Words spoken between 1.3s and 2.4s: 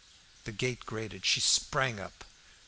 sprang up.